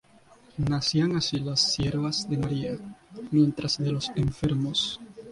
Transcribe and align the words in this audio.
Nacían 0.57 1.15
así 1.15 1.37
las 1.39 1.59
"Siervas 1.73 2.27
de 2.27 2.35
María, 2.39 2.75
Ministras 3.29 3.77
de 3.77 3.91
los 3.91 4.09
Enfermos"'. 4.15 4.99